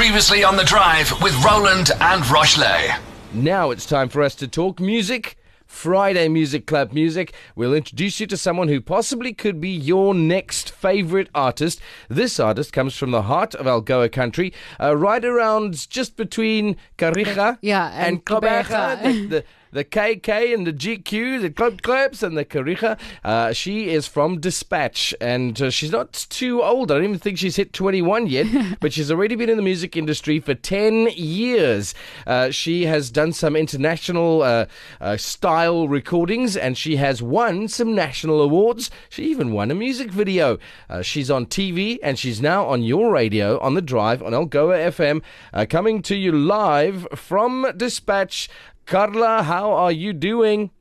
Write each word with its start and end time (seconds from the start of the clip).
Previously 0.00 0.42
on 0.44 0.56
the 0.56 0.64
drive 0.64 1.12
with 1.20 1.34
Roland 1.44 1.90
and 2.00 2.26
Roch-Lè. 2.30 2.98
Now 3.34 3.70
it's 3.70 3.84
time 3.84 4.08
for 4.08 4.22
us 4.22 4.34
to 4.36 4.48
talk 4.48 4.80
music. 4.80 5.36
Friday 5.66 6.26
Music 6.26 6.66
Club 6.66 6.92
music. 6.92 7.34
We'll 7.54 7.74
introduce 7.74 8.18
you 8.18 8.26
to 8.28 8.36
someone 8.38 8.68
who 8.68 8.80
possibly 8.80 9.34
could 9.34 9.60
be 9.60 9.68
your 9.68 10.14
next 10.14 10.70
favorite 10.70 11.28
artist. 11.34 11.82
This 12.08 12.40
artist 12.40 12.72
comes 12.72 12.96
from 12.96 13.10
the 13.10 13.22
heart 13.22 13.54
of 13.54 13.66
Algoa 13.66 14.10
country, 14.10 14.54
uh, 14.80 14.96
right 14.96 15.24
around 15.24 15.88
just 15.90 16.16
between 16.16 16.76
Kariega 16.96 17.58
Yeah, 17.60 17.90
and 17.92 18.06
and 18.06 18.24
Gqeberha. 18.24 18.64
Gqeberha. 18.64 19.02
The, 19.02 19.26
the, 19.26 19.44
the 19.72 19.84
KK 19.84 20.52
and 20.52 20.66
the 20.66 20.72
GQ, 20.72 21.40
the 21.40 21.50
Club 21.50 21.82
Clubs 21.82 22.22
and 22.22 22.36
the 22.36 22.44
Kariega. 22.44 22.98
Uh, 23.24 23.52
she 23.52 23.90
is 23.90 24.06
from 24.06 24.40
Despatch 24.40 25.14
and 25.20 25.60
uh, 25.60 25.70
she's 25.70 25.92
not 25.92 26.12
too 26.30 26.62
old. 26.62 26.90
I 26.90 26.94
don't 26.94 27.04
even 27.04 27.18
think 27.18 27.38
she's 27.38 27.56
hit 27.56 27.72
21 27.72 28.26
yet, 28.26 28.78
but 28.80 28.92
she's 28.92 29.10
already 29.10 29.34
been 29.36 29.48
in 29.48 29.56
the 29.56 29.62
music 29.62 29.96
industry 29.96 30.40
for 30.40 30.54
10 30.54 31.08
years. 31.14 31.94
Uh, 32.26 32.50
she 32.50 32.86
has 32.86 33.10
done 33.10 33.32
some 33.32 33.56
international 33.56 34.42
uh, 34.42 34.66
uh, 35.00 35.16
style 35.16 35.88
recordings 35.88 36.56
and 36.56 36.76
she 36.76 36.96
has 36.96 37.22
won 37.22 37.68
some 37.68 37.94
national 37.94 38.40
awards. 38.40 38.90
She 39.08 39.24
even 39.24 39.52
won 39.52 39.70
a 39.70 39.74
music 39.74 40.10
video. 40.10 40.58
Uh, 40.88 41.02
she's 41.02 41.30
on 41.30 41.46
TV 41.46 41.98
and 42.02 42.18
she's 42.18 42.40
now 42.40 42.66
on 42.66 42.82
your 42.82 43.12
radio 43.12 43.58
on 43.60 43.74
the 43.74 43.82
drive 43.82 44.22
on 44.22 44.32
Algoa 44.32 44.90
FM, 44.90 45.22
uh, 45.52 45.66
coming 45.68 46.02
to 46.02 46.16
you 46.16 46.32
live 46.32 47.06
from 47.14 47.66
Despatch. 47.76 48.48
Karla, 48.90 49.44
how 49.44 49.70
are 49.70 49.92
you 49.92 50.12
doing? 50.12 50.72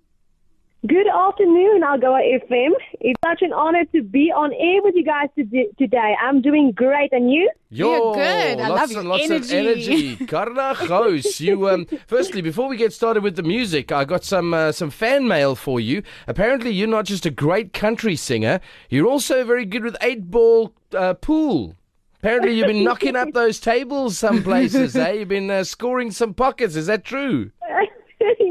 Good 0.88 1.06
afternoon, 1.08 1.82
Algoa 1.84 2.22
FM. 2.42 2.72
It's 3.02 3.20
such 3.24 3.44
an 3.44 3.54
honor 3.54 3.86
to 3.94 4.02
be 4.02 4.32
on 4.36 4.52
air 4.52 4.82
with 4.82 4.96
you 4.96 5.04
guys 5.06 5.30
to- 5.38 5.72
today. 5.78 6.16
I'm 6.20 6.42
doing 6.42 6.72
great, 6.72 7.14
and 7.14 7.32
you? 7.32 7.48
You're 7.70 8.16
good. 8.16 8.60
I 8.60 8.68
lots 8.68 8.82
love 8.82 8.92
your 8.92 9.00
and 9.02 9.10
lots 9.10 9.26
of 9.26 9.52
energy. 9.52 9.58
energy. 9.58 10.26
Karla 10.26 10.74
Gouws. 10.88 11.40
You 11.40 11.70
um 11.70 11.86
firstly, 12.08 12.42
before 12.42 12.68
we 12.68 12.78
get 12.78 12.94
started 12.94 13.22
with 13.22 13.36
the 13.36 13.44
music, 13.44 13.92
I 13.92 14.06
got 14.06 14.24
some 14.24 14.56
uh, 14.56 14.72
some 14.72 14.90
fan 14.90 15.28
mail 15.28 15.54
for 15.54 15.80
you. 15.80 16.02
Apparently 16.28 16.72
you're 16.72 16.88
not 16.88 17.06
just 17.06 17.28
a 17.28 17.32
great 17.32 17.74
country 17.74 18.16
singer, 18.16 18.60
you're 18.90 19.06
also 19.08 19.44
very 19.44 19.66
good 19.66 19.84
with 19.84 19.96
eight 20.02 20.32
ball 20.32 20.74
uh, 20.98 21.14
pool. 21.14 21.76
Apparently 22.22 22.52
you've 22.54 22.68
been 22.68 22.84
knocking 22.84 23.16
up 23.16 23.32
those 23.34 23.62
tables 23.62 24.18
some 24.18 24.44
places, 24.44 24.94
eh? 24.96 25.12
You've 25.12 25.30
been 25.30 25.50
uh, 25.50 25.64
scoring 25.64 26.12
some 26.12 26.34
pockets. 26.34 26.76
Is 26.76 26.88
that 26.88 27.06
true? 27.06 27.52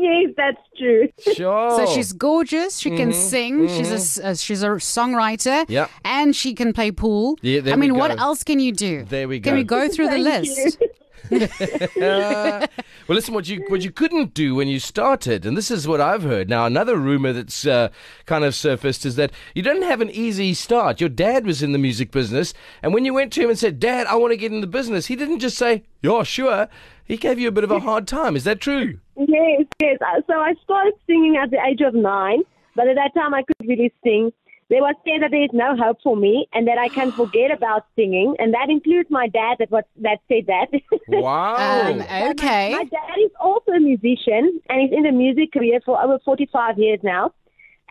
Yes, 0.03 0.35
that's 0.37 0.63
true. 0.79 1.09
Sure. 1.35 1.71
So 1.79 1.87
she's 1.95 2.13
gorgeous. 2.13 2.79
She 2.79 2.91
can 2.97 3.13
sing. 3.13 3.69
She's 3.69 3.91
a 3.91 3.95
s- 3.95 4.19
uh, 4.19 4.35
she's 4.35 4.63
a 4.63 4.69
songwriter. 4.69 5.63
Mm-hmm. 5.63 5.73
Yeah. 5.73 5.89
And 6.05 6.35
she 6.35 6.55
can 6.55 6.73
play 6.73 6.91
pool. 6.91 7.37
Yeah, 7.43 7.61
there 7.61 7.75
I 7.75 7.77
mean, 7.77 7.93
we 7.95 7.99
what 7.99 8.17
go. 8.17 8.23
else 8.23 8.45
can 8.45 8.61
you 8.61 8.73
do? 8.73 9.05
There 9.05 9.29
we 9.29 9.39
go. 9.41 9.51
Can 9.51 9.59
we 9.59 9.65
go 9.65 9.89
through 9.89 10.07
the 10.07 10.23
Thank 10.23 10.47
list? 10.47 10.79
you. 10.81 10.89
Uh, 11.31 12.67
well, 13.07 13.17
listen, 13.17 13.35
what 13.35 13.47
you 13.49 13.63
what 13.69 13.83
you 13.83 13.91
couldn't 13.91 14.33
do 14.33 14.55
when 14.55 14.67
you 14.69 14.79
started, 14.79 15.45
and 15.45 15.57
this 15.59 15.71
is 15.71 15.87
what 15.87 16.01
I've 16.01 16.23
heard. 16.23 16.49
Now, 16.49 16.65
another 16.65 16.97
rumor 16.97 17.35
that's 17.35 17.67
uh, 17.67 17.91
kind 18.25 18.45
of 18.45 18.55
surfaced 18.55 19.05
is 19.05 19.17
that 19.17 19.31
you 19.55 19.63
didn't 19.63 19.83
have 19.83 20.01
an 20.01 20.09
easy 20.11 20.55
start. 20.55 21.01
Your 21.01 21.11
dad 21.11 21.45
was 21.45 21.63
in 21.63 21.73
the 21.73 21.79
music 21.79 22.13
business, 22.13 22.55
and 22.83 22.95
when 22.95 23.05
you 23.05 23.13
went 23.13 23.33
to 23.35 23.43
him 23.43 23.51
and 23.51 23.59
said, 23.59 23.79
"Dad, 23.79 24.07
I 24.07 24.15
want 24.15 24.33
to 24.33 24.39
get 24.39 24.53
in 24.53 24.63
the 24.63 24.67
business," 24.67 25.07
he 25.07 25.17
didn't 25.17 25.41
just 25.41 25.59
say, 25.59 25.83
"Yeah, 26.03 26.23
sure." 26.23 26.69
He 27.05 27.17
gave 27.17 27.39
you 27.39 27.49
a 27.49 27.53
bit 27.53 27.65
of 27.65 27.71
a 27.71 27.81
hard 27.81 28.07
time. 28.07 28.37
Is 28.37 28.45
that 28.45 28.61
true? 28.61 29.01
Yes, 29.19 29.65
yes. 29.81 29.99
Uh, 30.01 30.21
So 30.27 30.35
I 30.35 30.55
started 30.65 30.95
singing 31.07 31.37
at 31.37 31.51
the 31.51 31.59
age 31.69 31.81
of 31.81 31.95
nine, 31.95 32.43
but 32.77 32.89
at 32.89 32.97
that 32.97 33.13
time 33.15 33.35
I 33.35 33.43
couldn't 33.43 33.69
really 33.69 33.93
sing. 34.05 34.33
They 34.71 34.81
were 34.83 34.93
saying 35.05 35.21
that 35.21 35.31
there 35.31 35.43
is 35.45 35.51
no 35.55 35.75
hope 35.77 35.97
for 36.03 36.15
me 36.15 36.47
and 36.53 36.69
that 36.69 36.77
I 36.77 36.89
can 36.89 37.11
forget 37.11 37.51
about 37.51 37.87
singing, 37.97 38.37
and 38.39 38.53
that 38.53 38.69
includes 38.69 39.11
my 39.11 39.27
dad 39.27 39.57
that 39.61 39.71
was 39.71 39.85
that 40.03 40.19
said 40.29 40.47
that. 40.47 40.69
Wow. 41.09 41.57
Um, 41.57 42.01
okay. 42.33 42.73
My 42.73 42.85
dad 42.85 43.17
is 43.25 43.31
also 43.41 43.73
a 43.73 43.81
musician 43.81 44.61
and 44.69 44.81
he's 44.83 44.93
in 44.93 45.05
the 45.05 45.11
music 45.13 45.53
career 45.53 45.81
for 45.85 46.01
over 46.01 46.19
45 46.25 46.79
years 46.79 47.01
now. 47.03 47.33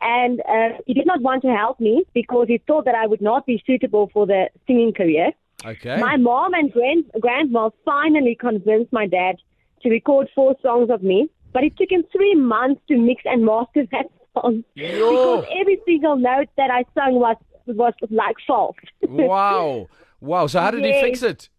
And 0.01 0.39
uh, 0.41 0.77
he 0.85 0.93
did 0.93 1.07
not 1.07 1.21
want 1.21 1.41
to 1.41 1.47
help 1.49 1.79
me 1.79 2.05
because 2.13 2.45
he 2.47 2.59
thought 2.67 2.85
that 2.85 2.93
I 2.93 3.07
would 3.07 3.21
not 3.21 3.47
be 3.47 3.61
suitable 3.65 4.11
for 4.13 4.27
the 4.27 4.49
singing 4.67 4.93
career. 4.93 5.31
okay. 5.65 5.97
My 5.99 6.15
mom 6.17 6.53
and 6.53 6.71
grand, 6.71 7.05
grandma 7.19 7.71
finally 7.83 8.35
convinced 8.39 8.93
my 8.93 9.07
dad 9.07 9.37
to 9.83 9.89
record 9.89 10.29
four 10.35 10.55
songs 10.61 10.89
of 10.89 11.03
me, 11.03 11.29
but 11.53 11.63
it 11.63 11.77
took 11.77 11.91
him 11.91 12.03
three 12.11 12.35
months 12.35 12.81
to 12.87 12.97
mix 12.97 13.21
and 13.25 13.45
master 13.45 13.83
that 13.91 14.05
song 14.33 14.63
Yo. 14.75 14.87
because 14.87 15.45
every 15.59 15.79
single 15.85 16.15
note 16.17 16.49
that 16.57 16.69
I 16.71 16.83
sung 16.93 17.15
was 17.15 17.35
was 17.67 17.93
like 18.09 18.35
false. 18.45 18.75
wow. 19.01 19.87
Wow. 20.21 20.47
So 20.47 20.59
how 20.61 20.71
did 20.71 20.85
he 20.85 20.93
fix 21.01 21.21
it? 21.21 21.49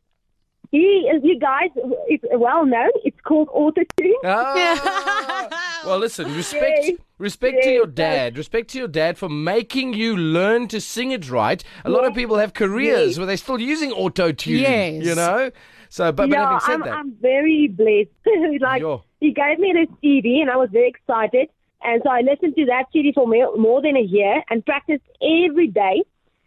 he, 0.71 1.11
you 1.23 1.39
guys, 1.39 1.71
it's 2.09 2.25
well 2.33 2.67
known. 2.67 2.91
It's 3.05 3.19
called 3.23 3.49
autotune. 3.49 4.13
Ah. 4.25 5.83
well, 5.87 5.99
listen, 5.99 6.35
respect 6.35 6.81
Yes. 6.85 6.99
respect 7.19 7.63
to 7.63 7.71
your 7.73 7.87
dad. 7.87 8.37
Respect 8.37 8.69
to 8.71 8.79
your 8.79 8.89
dad 8.89 9.17
for 9.17 9.29
making 9.29 9.95
you 9.95 10.17
learn 10.17 10.69
to 10.69 10.81
sing 10.81 11.11
it 11.11 11.31
right. 11.31 11.63
A 11.85 11.91
lot 11.91 12.05
of 12.05 12.15
people 12.15 12.37
have 12.39 12.53
careers 12.53 13.11
Yes. 13.11 13.19
where 13.19 13.27
they're 13.27 13.37
still 13.39 13.61
using 13.61 13.93
auto 13.93 14.31
tune. 14.33 14.61
Yes. 14.61 15.05
You 15.05 15.15
know? 15.15 15.51
So 15.89 16.13
but, 16.13 16.17
but 16.17 16.29
yeah, 16.31 16.45
having 16.45 16.61
said 16.61 16.73
I'm, 16.75 16.81
that. 16.83 16.93
I'm 16.93 17.13
very 17.21 17.69
blessed. 17.69 18.61
like 18.61 18.81
Yo. 18.81 19.05
he 19.21 19.33
gave 19.33 19.59
me 19.59 19.73
this 19.73 19.89
CD, 20.01 20.41
and 20.41 20.51
I 20.51 20.57
was 20.57 20.69
very 20.73 20.89
excited. 20.89 21.49
And 21.83 22.03
so 22.05 22.11
I 22.11 22.23
listened 22.23 22.57
to 22.57 22.67
that 22.67 22.85
CD 22.93 23.13
for 23.13 23.27
more, 23.27 23.57
more 23.57 23.81
than 23.81 23.97
a 23.97 24.01
year 24.03 24.43
and 24.51 24.65
practiced 24.67 25.05
every 25.23 25.69
day. 25.69 26.03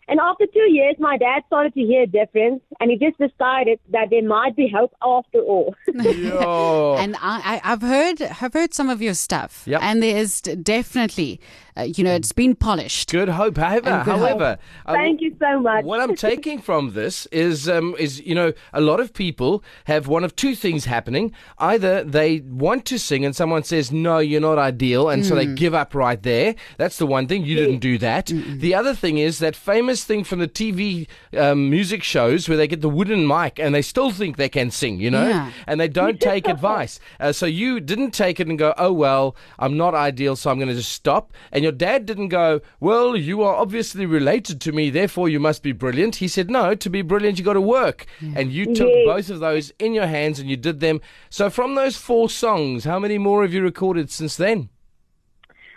And 0.07 0.19
after 0.19 0.45
two 0.45 0.69
years, 0.69 0.95
my 0.99 1.15
dad 1.17 1.43
started 1.47 1.73
to 1.75 1.79
hear 1.79 2.01
a 2.01 2.07
difference, 2.07 2.61
and 2.81 2.91
he 2.91 2.97
just 2.97 3.17
decided 3.17 3.79
that 3.91 4.09
there 4.09 4.23
might 4.27 4.57
be 4.57 4.67
hope 4.67 4.93
after 5.01 5.39
all. 5.39 5.73
Yo. 5.93 6.97
And 6.99 7.15
I, 7.21 7.61
I, 7.63 7.71
I've 7.71 7.81
heard, 7.81 8.21
I've 8.21 8.51
heard 8.51 8.73
some 8.73 8.89
of 8.89 9.01
your 9.01 9.13
stuff, 9.13 9.63
Yep. 9.67 9.81
and 9.81 10.03
there 10.03 10.17
is 10.17 10.41
definitely, 10.41 11.39
uh, 11.77 11.81
you 11.83 12.03
know, 12.03 12.13
it's 12.13 12.31
been 12.31 12.55
polished. 12.55 13.11
Good 13.11 13.29
hope. 13.29 13.57
However, 13.57 14.01
good 14.05 14.11
however, 14.17 14.57
uh, 14.85 14.93
Thank 14.93 15.21
you 15.21 15.35
so 15.39 15.59
much. 15.59 15.85
What 15.85 15.99
I'm 16.01 16.15
taking 16.15 16.59
from 16.59 16.93
this 16.93 17.25
is, 17.27 17.69
um, 17.69 17.95
is 17.97 18.21
you 18.21 18.35
know, 18.35 18.53
a 18.73 18.81
lot 18.81 18.99
of 18.99 19.13
people 19.13 19.63
have 19.85 20.07
one 20.07 20.23
of 20.23 20.35
two 20.35 20.55
things 20.55 20.85
happening. 20.85 21.31
Either 21.57 22.03
they 22.03 22.39
want 22.41 22.85
to 22.85 22.97
sing 22.99 23.23
and 23.25 23.35
someone 23.35 23.63
says, 23.63 23.91
no, 23.91 24.19
you're 24.19 24.41
not 24.41 24.57
ideal, 24.57 25.09
and 25.09 25.25
so 25.25 25.35
they 25.35 25.45
give 25.45 25.73
up 25.73 25.93
right 25.95 26.21
there. 26.23 26.55
That's 26.77 26.97
the 26.97 27.05
one 27.05 27.27
thing. 27.27 27.43
You 27.45 27.55
didn't 27.55 27.79
do 27.79 27.97
that. 27.99 28.25
The 28.27 28.75
other 28.75 28.93
thing 28.93 29.17
is 29.17 29.39
that 29.39 29.55
famous 29.55 30.03
thing 30.03 30.23
from 30.23 30.39
the 30.39 30.47
TV 30.47 31.07
um, 31.37 31.69
music 31.69 32.03
shows 32.03 32.47
where 32.49 32.57
they 32.57 32.67
get 32.67 32.81
the 32.81 32.89
wooden 32.89 33.25
mic 33.27 33.59
and 33.59 33.73
they 33.73 33.81
still 33.81 34.11
think 34.11 34.37
they 34.37 34.49
can 34.49 34.71
sing, 34.71 34.99
you 34.99 35.09
know, 35.11 35.27
Yeah. 35.27 35.51
and 35.67 35.79
they 35.79 35.87
don't 35.87 36.19
take 36.19 36.47
advice. 36.47 36.99
Uh, 37.19 37.31
so 37.31 37.45
you 37.45 37.79
didn't 37.79 38.11
take 38.11 38.39
it 38.39 38.47
and 38.47 38.57
go, 38.57 38.73
oh, 38.77 38.91
well, 38.91 39.35
I'm 39.59 39.77
not 39.77 39.93
ideal, 39.93 40.35
so 40.35 40.49
I'm 40.49 40.57
going 40.57 40.69
to 40.69 40.73
just 40.75 40.91
stop. 40.91 41.33
And 41.51 41.60
your 41.63 41.71
dad 41.71 42.05
didn't 42.05 42.29
go, 42.29 42.61
well, 42.79 43.15
you 43.15 43.41
are 43.43 43.55
obviously 43.55 44.05
related 44.05 44.61
to 44.61 44.71
me, 44.71 44.89
therefore 44.89 45.29
you 45.29 45.39
must 45.39 45.63
be 45.63 45.71
brilliant. 45.71 46.15
He 46.17 46.27
said, 46.27 46.49
no, 46.49 46.75
to 46.75 46.89
be 46.89 47.01
brilliant, 47.01 47.37
you 47.37 47.45
got 47.45 47.53
to 47.53 47.61
work. 47.61 48.05
And 48.35 48.51
you 48.51 48.73
took 48.73 48.89
Yes. 48.89 49.05
both 49.05 49.29
of 49.29 49.39
those 49.39 49.71
in 49.79 49.93
your 49.93 50.07
hands 50.07 50.39
and 50.39 50.49
you 50.49 50.57
did 50.57 50.79
them. 50.79 51.01
So 51.29 51.49
from 51.49 51.75
those 51.75 51.97
four 51.97 52.29
songs, 52.29 52.83
how 52.85 52.99
many 52.99 53.17
more 53.17 53.41
have 53.43 53.53
you 53.53 53.61
recorded 53.61 54.11
since 54.11 54.35
then? 54.37 54.69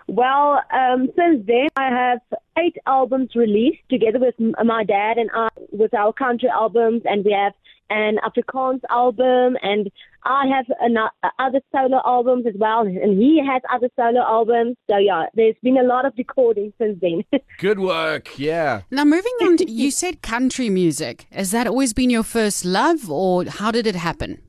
Well, 0.06 0.60
um, 0.70 1.08
since 1.16 1.46
then, 1.46 1.68
I 1.76 1.88
have 1.88 2.20
eight 2.58 2.76
albums 2.86 3.30
released 3.34 3.80
together 3.88 4.18
with 4.18 4.34
my 4.38 4.84
dad 4.84 5.16
and 5.16 5.30
I, 5.34 5.48
with 5.72 5.94
our 5.94 6.12
country 6.12 6.50
albums, 6.50 7.02
and 7.06 7.24
we 7.24 7.32
have 7.32 7.54
an 7.90 8.18
Afrikaans 8.24 8.80
album, 8.90 9.56
and 9.62 9.90
I 10.24 10.46
have 10.46 10.66
an, 10.80 10.96
uh, 10.96 11.28
other 11.38 11.60
solo 11.70 12.00
albums 12.04 12.46
as 12.46 12.54
well, 12.56 12.80
and 12.80 13.18
he 13.18 13.42
has 13.46 13.62
other 13.72 13.88
solo 13.96 14.20
albums. 14.20 14.76
So 14.88 14.96
yeah, 14.96 15.26
there's 15.34 15.56
been 15.62 15.76
a 15.76 15.82
lot 15.82 16.06
of 16.06 16.14
recording 16.16 16.72
since 16.78 16.98
then. 17.00 17.24
Good 17.58 17.78
work, 17.78 18.38
yeah. 18.38 18.82
Now, 18.90 19.04
moving 19.04 19.32
on, 19.42 19.56
to, 19.58 19.70
you 19.70 19.90
said 19.90 20.22
country 20.22 20.70
music. 20.70 21.26
Has 21.30 21.50
that 21.50 21.66
always 21.66 21.92
been 21.92 22.10
your 22.10 22.22
first 22.22 22.64
love, 22.64 23.10
or 23.10 23.44
how 23.44 23.70
did 23.70 23.86
it 23.86 23.96
happen? 23.96 24.40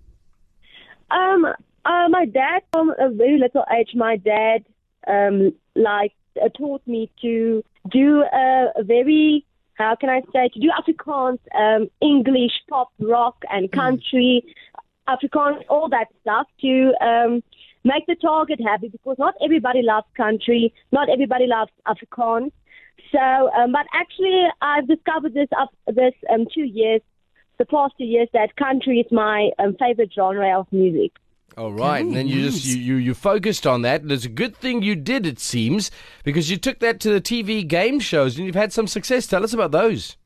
Um, 1.12 1.46
uh, 1.86 2.08
my 2.10 2.26
dad, 2.26 2.64
from 2.72 2.92
a 2.98 3.10
very 3.10 3.38
little 3.38 3.64
age, 3.78 3.92
my 3.96 4.18
dad, 4.18 4.66
um, 5.08 5.54
like, 5.76 6.14
uh, 6.44 6.50
taught 6.58 6.82
me 6.88 7.12
to 7.22 7.64
do 7.92 8.24
a, 8.34 8.68
a 8.78 8.84
very, 8.84 9.45
how 9.76 9.96
can 9.96 10.10
I 10.10 10.22
say, 10.34 10.50
to 10.54 10.60
do 10.60 10.70
Afrikaans, 10.72 11.40
um, 11.54 11.90
English, 12.02 12.52
pop, 12.70 12.90
rock, 13.00 13.38
and 13.50 13.72
country, 13.72 14.44
Afrikaans, 15.08 15.62
all 15.70 15.90
that 15.90 16.08
stuff 16.22 16.48
to, 16.62 16.94
um, 17.02 17.44
make 17.84 18.06
the 18.08 18.16
target 18.16 18.60
happy 18.60 18.90
because 18.90 19.16
not 19.20 19.36
everybody 19.42 19.82
loves 19.84 20.08
country, 20.18 20.74
not 20.92 21.10
everybody 21.10 21.46
loves 21.46 21.72
Afrikaans. 21.88 22.52
So, 23.12 23.20
um, 23.20 23.72
but 23.72 23.86
actually, 23.94 24.44
I've 24.62 24.88
discovered 24.88 25.34
this 25.34 25.50
up 25.58 25.70
this 25.88 26.14
um, 26.34 26.48
two 26.54 26.64
years, 26.64 27.02
the 27.60 27.66
past 27.66 27.94
two 27.98 28.06
years, 28.06 28.28
that 28.34 28.56
country 28.56 29.00
is 29.00 29.12
my 29.12 29.52
um, 29.60 29.76
favorite 29.80 30.12
genre 30.14 30.60
of 30.60 30.68
music. 30.72 31.12
All 31.58 31.72
right, 31.72 32.04
and 32.04 32.14
then 32.14 32.28
you 32.28 32.42
just 32.42 32.66
you, 32.66 32.76
you 32.76 32.96
you 32.96 33.14
focused 33.14 33.66
on 33.66 33.82
that, 33.84 34.02
and 34.02 34.12
it's 34.12 34.26
a 34.26 34.30
good 34.30 34.58
thing 34.58 34.84
you 34.84 34.94
did, 34.94 35.26
it 35.26 35.40
seems, 35.40 35.90
because 36.26 36.52
you 36.52 36.58
took 36.58 36.80
that 36.80 37.00
to 37.00 37.10
the 37.10 37.22
TV 37.22 37.66
game 37.66 38.02
shows, 38.02 38.36
and 38.36 38.46
you've 38.46 38.56
had 38.56 38.74
some 38.74 38.88
success. 38.88 39.26
Tell 39.26 39.42
us 39.42 39.54
about 39.54 39.72
those. 39.72 40.18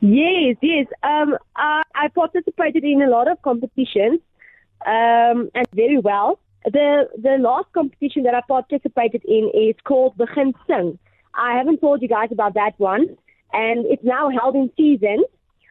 Yes, 0.00 0.56
yes. 0.62 0.86
Um, 1.02 1.36
I, 1.56 1.82
I 1.96 2.08
participated 2.08 2.84
in 2.84 3.02
a 3.02 3.08
lot 3.08 3.28
of 3.28 3.42
competitions, 3.42 4.20
um, 4.86 5.50
and 5.54 5.66
very 5.74 5.98
well. 5.98 6.38
The 6.64 7.08
the 7.20 7.38
last 7.40 7.66
competition 7.72 8.22
that 8.22 8.34
I 8.34 8.42
participated 8.46 9.24
in 9.24 9.50
is 9.52 9.74
called 9.82 10.16
Begin 10.16 10.54
Sing. 10.68 10.96
I 11.34 11.56
haven't 11.56 11.80
told 11.80 12.02
you 12.02 12.08
guys 12.08 12.28
about 12.30 12.54
that 12.54 12.74
one, 12.78 13.16
and 13.52 13.84
it's 13.86 14.04
now 14.04 14.30
held 14.30 14.54
in 14.54 14.70
seasons. 14.76 15.26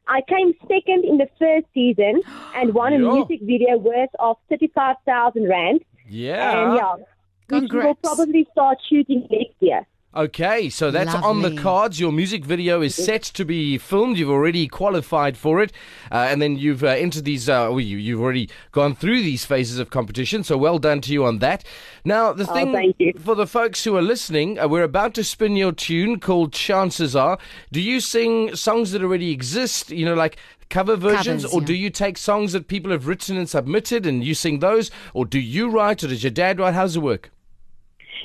I 0.07 0.22
came 0.22 0.54
second 0.68 1.04
in 1.06 1.18
the 1.18 1.28
first 1.40 1.66
season 1.74 2.22
and 2.56 2.74
won 2.74 2.94
a 2.94 2.98
Yo. 3.00 3.13
music 3.16 3.40
video 3.42 3.78
worth 3.78 4.10
of 4.19 4.38
thirty-five 4.50 4.98
thousand 5.06 5.48
rand. 5.50 5.81
Yeah. 6.07 6.68
And 6.68 6.75
yeah, 6.78 6.94
which 6.94 7.06
we 7.50 7.60
will 7.60 7.69
Congrats. 7.69 8.00
probably 8.04 8.48
start 8.52 8.78
shooting 8.90 9.28
next 9.31 9.56
year. 9.60 9.86
Okay, 10.15 10.69
so 10.69 10.91
that's 10.91 11.13
on 11.13 11.41
the 11.41 11.57
cards. 11.62 12.00
Your 12.00 12.13
music 12.13 12.45
video 12.45 12.81
is 12.81 12.95
set 12.95 13.21
to 13.23 13.44
be 13.44 13.77
filmed. 13.77 14.17
You've 14.17 14.29
already 14.29 14.65
qualified 14.65 15.35
for 15.35 15.62
it, 15.62 15.73
uh, 16.09 16.27
and 16.29 16.41
then 16.41 16.56
you've 16.56 16.85
uh, 16.85 16.88
entered 16.88 17.25
these. 17.25 17.50
Uh, 17.50 17.67
well, 17.69 17.81
you, 17.81 17.97
you've 17.97 18.21
already 18.21 18.50
gone 18.71 18.95
through 18.95 19.21
these 19.23 19.44
phases 19.44 19.77
of 19.77 19.89
competition. 19.89 20.45
So 20.45 20.57
well 20.57 20.79
done 20.79 21.01
to 21.01 21.12
you 21.12 21.25
on 21.25 21.39
that. 21.39 21.65
Now, 22.06 22.31
the 22.31 22.45
thing 22.45 22.71
thank 22.71 22.95
you. 22.97 23.12
for 23.19 23.35
the 23.35 23.45
folks 23.45 23.83
who 23.83 23.97
are 23.97 24.01
listening, 24.01 24.57
uh, 24.57 24.69
we're 24.69 24.83
about 24.83 25.13
to 25.15 25.23
spin 25.23 25.57
your 25.57 25.73
tune 25.73 26.21
called 26.21 26.53
"Chances 26.53 27.13
Are." 27.13 27.38
Do 27.73 27.81
you 27.81 28.00
sing 28.00 28.56
songs 28.56 28.94
that 28.94 29.03
already 29.03 29.31
exist? 29.31 29.91
You 29.91 30.06
know, 30.06 30.15
like. 30.15 30.38
Cover 30.67 30.95
versions, 30.95 31.44
Covers, 31.44 31.53
or 31.53 31.62
yeah. 31.62 31.67
do 31.67 31.73
you 31.75 31.89
take 31.91 32.17
songs 32.17 32.53
that 32.53 32.67
people 32.67 32.91
have 32.91 33.06
written 33.06 33.38
and 33.38 33.47
submitted 33.47 34.07
and 34.07 34.23
you 34.23 34.33
sing 34.33 34.59
those, 34.59 34.89
or 35.13 35.23
do 35.23 35.39
you 35.39 35.69
write, 35.69 36.03
or 36.03 36.07
does 36.07 36.23
your 36.23 36.31
dad 36.31 36.59
write? 36.59 36.73
How 36.73 36.81
does 36.81 36.95
it 36.95 37.01
work? 37.01 37.29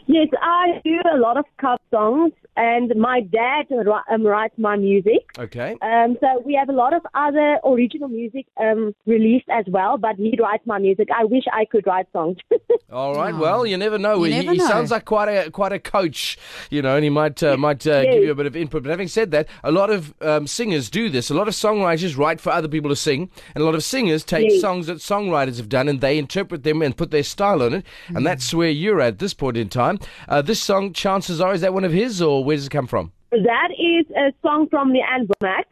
Yes, 0.06 0.28
I 0.40 0.80
do 0.84 0.98
a 1.12 1.18
lot 1.18 1.36
of 1.36 1.44
cover 1.60 1.78
songs, 1.90 2.32
and 2.60 2.94
my 2.96 3.20
dad 3.20 3.64
um, 4.12 4.26
writes 4.26 4.54
my 4.58 4.76
music. 4.76 5.22
Okay. 5.38 5.70
Um, 5.80 6.16
so 6.20 6.28
we 6.44 6.54
have 6.54 6.68
a 6.68 6.72
lot 6.72 6.92
of 6.92 7.02
other 7.14 7.58
original 7.64 8.08
music 8.08 8.46
um, 8.58 8.94
released 9.06 9.48
as 9.50 9.64
well, 9.68 9.96
but 9.98 10.16
he 10.16 10.36
writes 10.38 10.64
my 10.66 10.78
music. 10.78 11.08
I 11.20 11.24
wish 11.24 11.44
I 11.52 11.64
could 11.64 11.86
write 11.86 12.06
songs. 12.12 12.36
All 12.92 13.14
right. 13.14 13.34
Oh. 13.34 13.38
Well, 13.38 13.66
you 13.66 13.76
never 13.76 13.98
know. 13.98 14.24
You 14.24 14.32
he, 14.32 14.38
never 14.40 14.52
he 14.52 14.58
know. 14.58 14.68
sounds 14.68 14.90
like 14.90 15.04
quite 15.04 15.28
a 15.28 15.50
quite 15.50 15.72
a 15.72 15.78
coach, 15.78 16.38
you 16.70 16.82
know, 16.82 16.94
and 16.96 17.04
he 17.04 17.10
might 17.10 17.42
uh, 17.42 17.56
might 17.56 17.86
uh, 17.86 18.02
give 18.02 18.22
you 18.24 18.30
a 18.30 18.34
bit 18.34 18.46
of 18.46 18.56
input. 18.56 18.82
But 18.82 18.90
having 18.90 19.08
said 19.08 19.30
that, 19.30 19.48
a 19.64 19.70
lot 19.70 19.90
of 19.90 20.14
um, 20.20 20.46
singers 20.46 20.90
do 20.90 21.08
this. 21.08 21.30
A 21.30 21.34
lot 21.34 21.48
of 21.48 21.54
songwriters 21.54 22.16
write 22.16 22.40
for 22.40 22.50
other 22.50 22.68
people 22.68 22.90
to 22.90 22.96
sing, 22.96 23.30
and 23.54 23.62
a 23.62 23.64
lot 23.64 23.74
of 23.74 23.84
singers 23.84 24.24
take 24.24 24.50
Yes. 24.50 24.60
songs 24.60 24.86
that 24.86 24.98
songwriters 24.98 25.56
have 25.58 25.68
done 25.68 25.88
and 25.88 26.00
they 26.00 26.18
interpret 26.18 26.62
them 26.64 26.82
and 26.82 26.96
put 26.96 27.10
their 27.10 27.22
style 27.22 27.62
on 27.62 27.74
it. 27.74 27.84
Mm. 28.08 28.16
And 28.16 28.26
that's 28.26 28.52
where 28.52 28.68
you're 28.70 29.00
at 29.00 29.18
this 29.18 29.34
point 29.34 29.56
in 29.56 29.68
time. 29.68 29.98
Uh, 30.28 30.42
this 30.42 30.60
song, 30.60 30.92
chances 30.92 31.40
are, 31.40 31.52
is 31.54 31.60
that 31.60 31.74
one 31.74 31.84
of 31.84 31.92
his, 31.92 32.20
or 32.22 32.42
where 32.50 32.56
does 32.56 32.66
it 32.66 32.70
come 32.70 32.88
from? 32.88 33.12
that 33.30 33.68
is 33.78 34.06
a 34.16 34.32
song 34.42 34.66
from 34.68 34.92
Lee 34.92 35.04
Ann 35.08 35.28
Womack. 35.28 35.66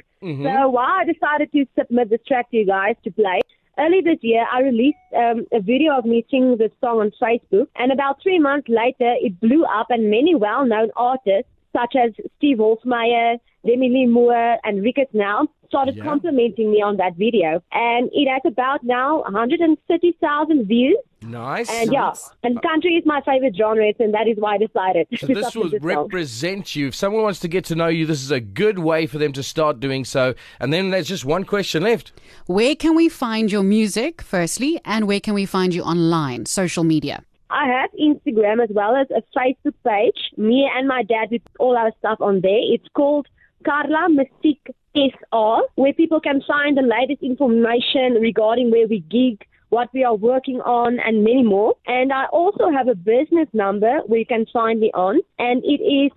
So 0.44 0.69
why 0.69 1.00
I 1.00 1.04
decided 1.12 1.50
to 1.50 1.66
submit 1.76 2.08
this 2.08 2.20
track 2.25 2.48
to 2.52 2.56
you 2.56 2.66
guys 2.66 2.94
to 3.02 3.10
play. 3.10 3.40
Early 3.76 4.00
this 4.00 4.19
year, 4.22 4.44
I 4.52 4.60
released 4.60 5.08
um, 5.16 5.44
a 5.52 5.60
video 5.60 5.98
of 5.98 6.04
me 6.04 6.25
singing 6.30 6.56
this 6.56 6.70
song 6.80 7.00
on 7.00 7.10
Facebook, 7.20 7.66
and 7.75 7.90
about 7.90 8.22
three 8.22 8.38
months 8.38 8.69
later, 8.69 9.12
it 9.20 9.40
blew 9.40 9.64
up, 9.64 9.88
and 9.90 10.08
many 10.08 10.36
well-known 10.36 10.90
artists 10.94 11.50
such 11.76 11.94
as 11.96 12.12
Steve 12.36 12.58
Hofmeyr, 12.58 13.38
Demi 13.66 13.88
Lee 13.90 14.06
Moore, 14.06 14.56
and 14.64 14.82
Ricketts 14.82 15.12
now 15.14 15.46
started 15.66 15.96
Yeah. 15.96 16.05
complimenting 16.05 16.70
me 16.70 16.81
on 16.81 16.96
that 16.96 17.16
video, 17.16 17.62
and 17.72 18.08
it 18.12 18.28
has 18.28 18.40
about 18.46 18.82
now 18.84 19.22
130,000 19.26 20.66
views. 20.66 20.96
Nice. 21.22 21.69
And 21.70 21.93
yeah, 21.93 22.12
and 22.44 22.62
country 22.62 22.93
is 22.94 23.05
my 23.05 23.20
favorite 23.22 23.56
genre, 23.56 23.93
and 23.99 24.14
that 24.14 24.28
is 24.28 24.37
why 24.38 24.55
I 24.55 24.58
decided 24.58 25.08
So 25.19 25.26
to 25.26 25.34
this 25.34 25.46
submit 25.52 25.56
will 25.64 25.70
this 25.70 25.82
song. 25.82 26.02
represent 26.05 26.76
you. 26.76 26.87
If 26.88 26.94
someone 26.94 27.22
wants 27.22 27.40
to 27.40 27.49
get 27.49 27.64
to 27.66 27.75
know 27.75 27.88
you, 27.88 28.06
this 28.06 28.22
is 28.22 28.31
a 28.31 28.40
good 28.40 28.78
way 28.78 29.06
for 29.06 29.19
them 29.19 29.32
to 29.32 29.43
start 29.43 29.81
doing 29.81 30.04
so. 30.04 30.34
And 30.61 30.72
then 30.72 30.90
there's 30.90 31.08
just 31.08 31.25
one 31.25 31.44
question 31.44 31.82
left. 31.82 32.12
Where 32.46 32.76
can 32.76 32.94
we 32.94 33.08
find 33.08 33.50
your 33.50 33.64
music, 33.64 34.22
firstly, 34.22 34.81
and 34.84 35.06
where 35.08 35.20
can 35.20 35.34
we 35.34 35.44
find 35.44 35.75
you 35.75 35.82
online, 35.82 36.46
social 36.46 36.84
media? 36.84 37.25
I 37.50 37.66
have 37.66 37.90
Instagram 38.00 38.62
as 38.62 38.69
well 38.70 38.94
as 38.94 39.08
a 39.11 39.22
Facebook 39.37 39.75
page. 39.84 40.19
Me 40.37 40.70
and 40.76 40.87
my 40.87 41.02
dad 41.02 41.28
we 41.31 41.38
put 41.40 41.52
all 41.58 41.76
our 41.76 41.90
stuff 41.99 42.19
on 42.20 42.40
there. 42.43 42.61
It's 42.75 42.87
called 42.94 43.26
Karla 43.64 44.08
Mystique 44.10 44.75
SR, 44.94 45.62
where 45.75 45.93
people 45.93 46.20
can 46.20 46.43
find 46.46 46.76
the 46.76 46.82
latest 46.82 47.22
information 47.22 48.14
regarding 48.20 48.70
where 48.70 48.87
we 48.87 49.00
gig, 49.00 49.44
what 49.69 49.93
we 49.93 50.05
are 50.05 50.14
working 50.14 50.60
on, 50.62 50.99
and 51.00 51.25
many 51.25 51.43
more. 51.43 51.75
And 51.87 52.12
I 52.12 52.26
also 52.26 52.70
have 52.70 52.88
a 52.88 52.94
business 52.94 53.49
number 53.52 54.00
where 54.06 54.20
you 54.20 54.26
can 54.26 54.46
find 54.52 54.81
me 54.81 54.90
on, 54.94 55.20
and 55.38 55.62
it 55.64 55.82
is 55.82 56.10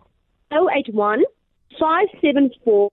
081 0.52 1.24
574 1.80 2.90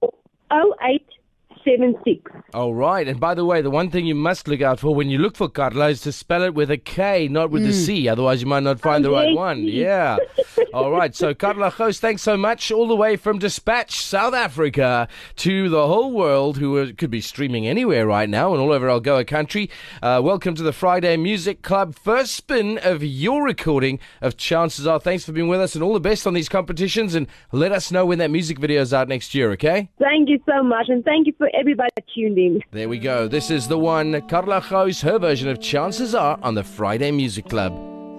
0876. 0.51 2.31
All 2.55 2.75
right. 2.75 3.07
And 3.07 3.21
by 3.21 3.35
the 3.35 3.45
way, 3.45 3.61
the 3.61 3.71
one 3.71 3.91
thing 3.91 4.07
you 4.07 4.15
must 4.15 4.49
look 4.49 4.63
out 4.63 4.81
for 4.81 4.95
when 4.95 5.11
you 5.11 5.19
look 5.19 5.37
for 5.37 5.49
Karla 5.49 5.91
is 5.91 6.01
to 6.03 6.13
spell 6.13 6.43
it 6.43 6.55
with 6.55 6.71
a 6.71 6.79
K, 6.79 7.29
not 7.29 7.51
with 7.51 7.65
a 7.65 7.71
mm. 7.71 7.87
C. 7.87 8.09
Otherwise, 8.09 8.41
you 8.41 8.47
might 8.47 8.63
not 8.63 8.81
find 8.81 9.05
the 9.05 9.11
oh, 9.11 9.15
right 9.15 9.29
yes, 9.29 9.37
one. 9.37 9.63
Yeah. 9.65 10.17
All 10.75 10.91
right. 10.91 11.15
So, 11.15 11.35
Karla 11.35 11.71
Gouws, 11.71 11.99
thanks 11.99 12.23
so 12.23 12.37
much. 12.37 12.71
All 12.71 12.87
the 12.87 12.97
way 12.97 13.17
from 13.17 13.39
Despatch, 13.39 14.01
South 14.03 14.35
Africa, 14.35 15.09
to 15.37 15.69
the 15.69 15.87
whole 15.87 16.13
world 16.13 16.59
who 16.59 16.93
could 16.93 17.11
be 17.11 17.21
streaming 17.21 17.67
anywhere 17.67 18.07
right 18.07 18.29
now 18.29 18.53
and 18.53 18.61
all 18.61 18.73
over 18.73 18.87
Algoa 18.89 19.27
country. 19.27 19.71
Uh, 20.03 20.21
welcome 20.23 20.55
to 20.55 20.63
the 20.63 20.73
Friday 20.73 21.17
Music 21.17 21.63
Club. 21.63 21.95
First 21.95 22.35
spin 22.35 22.79
of 22.83 23.03
your 23.03 23.45
recording 23.45 23.99
of 24.21 24.37
Chances 24.37 24.87
Are. 24.87 25.01
Thanks 25.01 25.25
for 25.25 25.33
being 25.33 25.49
with 25.49 25.61
us 25.61 25.75
and 25.75 25.83
all 25.83 25.95
the 25.95 26.01
best 26.01 26.27
on 26.27 26.35
these 26.35 26.49
competitions. 26.49 27.15
And 27.15 27.27
let 27.51 27.73
us 27.73 27.91
know 27.91 28.05
when 28.05 28.19
that 28.19 28.31
music 28.31 28.59
video 28.59 28.83
is 28.83 28.93
out 28.93 29.09
next 29.09 29.35
year, 29.35 29.51
okay? 29.53 29.89
Thank 29.99 30.29
you 30.29 30.39
so 30.47 30.63
much, 30.63 30.87
and 30.89 31.05
thank 31.05 31.27
you 31.27 31.35
for 31.39 31.51
everybody 31.55 31.91
that 31.97 32.05
tuned 32.15 32.39
in. 32.39 32.61
There 32.73 32.89
we 32.89 32.99
go. 32.99 33.27
This 33.27 33.51
is 33.51 33.69
the 33.69 33.79
one, 33.79 34.21
Karla 34.29 34.61
Gouws, 34.61 35.03
her 35.03 35.19
version 35.19 35.49
of 35.49 35.61
Chances 35.61 36.15
Are 36.15 36.39
on 36.43 36.55
the 36.55 36.65
Friday 36.65 37.11
Music 37.11 37.49
Club. 37.49 37.73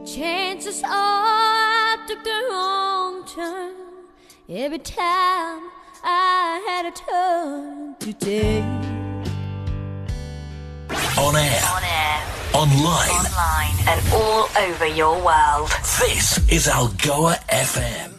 Chances 0.05 0.81
are 0.83 0.89
I 0.91 1.58
took 2.09 2.23
the 2.23 2.47
wrong 2.49 3.23
turn 3.25 3.75
every 4.49 4.79
time 4.79 5.61
I 6.03 6.59
had 6.67 6.87
a 6.87 6.91
turn 6.91 7.95
to 7.99 8.13
take. 8.13 8.63
On 11.19 11.35
air. 11.35 11.61
On 11.75 11.83
air, 11.83 12.19
Online. 12.55 13.11
online, 13.11 13.75
and 13.87 14.01
all 14.11 14.49
over 14.57 14.87
your 14.87 15.23
world. 15.23 15.69
This 15.99 16.39
is 16.51 16.65
Algoa 16.65 17.35
FM. 17.47 18.09